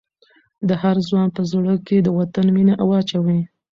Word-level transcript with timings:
د 0.67 0.69
هر 0.81 0.95
ځوان 1.07 1.27
په 1.35 1.41
زړه 1.51 1.73
کې 1.87 1.97
د 2.01 2.07
وطن 2.17 2.45
مینه 2.55 2.73
واچوئ. 2.89 3.41